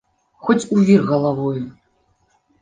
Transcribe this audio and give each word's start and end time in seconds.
Хоць 0.47 0.65
у 0.75 0.81
вір 0.87 1.03
галавою! 1.09 1.63